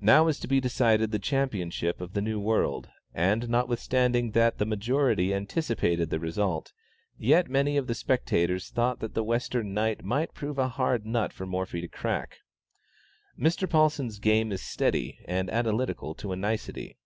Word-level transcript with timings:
Now 0.00 0.24
was 0.24 0.40
to 0.40 0.48
be 0.48 0.58
decided 0.58 1.10
the 1.10 1.18
championship 1.18 2.00
of 2.00 2.14
the 2.14 2.22
New 2.22 2.40
World, 2.40 2.88
and 3.12 3.46
notwithstanding 3.50 4.30
that 4.30 4.56
the 4.56 4.64
majority 4.64 5.34
anticipated 5.34 6.08
the 6.08 6.18
result, 6.18 6.72
yet 7.18 7.50
many 7.50 7.76
of 7.76 7.86
the 7.86 7.94
spectators 7.94 8.70
thought 8.70 9.00
that 9.00 9.12
the 9.12 9.22
Western 9.22 9.74
knight 9.74 10.02
might 10.02 10.32
prove 10.32 10.56
a 10.58 10.68
hard 10.68 11.04
nut 11.04 11.30
for 11.34 11.44
Morphy 11.44 11.82
to 11.82 11.88
crack. 11.88 12.38
Mr. 13.38 13.68
Paulsen's 13.68 14.18
game 14.18 14.50
is 14.50 14.62
steady 14.62 15.18
and 15.28 15.50
analytical 15.50 16.14
to 16.14 16.32
a 16.32 16.36
nicety. 16.36 16.96